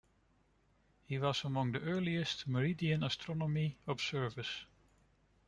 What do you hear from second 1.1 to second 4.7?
was among the earliest meridian-astronomy observers.